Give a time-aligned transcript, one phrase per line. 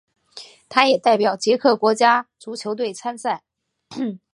[0.67, 3.43] 他也代表捷克国家足球队参赛。